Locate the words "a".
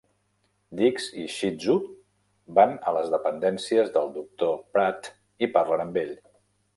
2.91-2.93